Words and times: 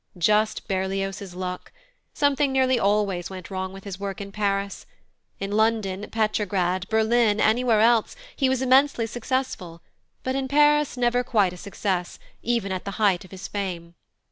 Just 0.17 0.67
Berlioz's 0.67 1.35
luck! 1.35 1.71
Something 2.11 2.51
nearly 2.51 2.79
always 2.79 3.29
went 3.29 3.51
wrong 3.51 3.71
with 3.71 3.83
his 3.83 3.99
work 3.99 4.19
in 4.19 4.31
Paris. 4.31 4.87
In 5.39 5.51
London, 5.51 6.07
Petrograd, 6.11 6.89
Berlin, 6.89 7.39
anywhere 7.39 7.81
else, 7.81 8.15
he 8.35 8.49
was 8.49 8.63
immensely 8.63 9.05
successful, 9.05 9.83
but 10.23 10.33
in 10.33 10.47
Paris 10.47 10.97
never 10.97 11.23
quite 11.23 11.53
a 11.53 11.55
success, 11.57 12.17
even 12.41 12.71
at 12.71 12.83
the 12.83 12.97
height 12.97 13.23
of 13.23 13.29
his 13.29 13.47
fame. 13.47 13.93